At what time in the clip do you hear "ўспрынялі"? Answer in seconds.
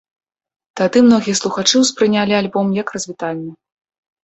1.83-2.33